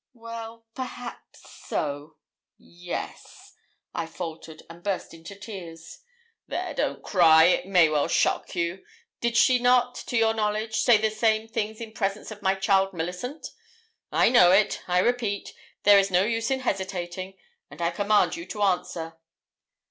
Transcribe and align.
'Well, 0.15 0.65
perhaps 0.73 1.47
so 1.67 2.17
yes,' 2.57 3.53
I 3.93 4.07
faltered, 4.07 4.63
and 4.67 4.81
burst 4.81 5.13
into 5.13 5.35
tears. 5.35 5.99
'There, 6.47 6.73
don't 6.73 7.03
cry; 7.03 7.43
it 7.43 7.67
may 7.67 7.87
well 7.87 8.07
shock 8.07 8.55
you. 8.55 8.83
Did 9.19 9.37
she 9.37 9.59
not, 9.59 9.93
to 9.93 10.17
your 10.17 10.33
knowledge, 10.33 10.77
say 10.77 10.97
the 10.97 11.11
same 11.11 11.47
things 11.47 11.79
in 11.79 11.91
presence 11.93 12.31
of 12.31 12.41
my 12.41 12.55
child 12.55 12.93
Millicent? 12.95 13.49
I 14.11 14.29
know 14.29 14.51
it, 14.51 14.81
I 14.87 14.97
repeat 14.97 15.53
there 15.83 15.99
is 15.99 16.09
no 16.09 16.23
use 16.23 16.49
in 16.49 16.61
hesitating; 16.61 17.37
and 17.69 17.79
I 17.79 17.91
command 17.91 18.35
you 18.35 18.47
to 18.47 18.63
answer.' 18.63 19.17